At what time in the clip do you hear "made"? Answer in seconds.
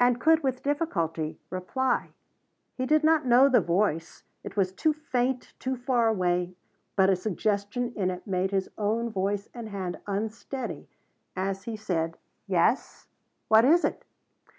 8.26-8.50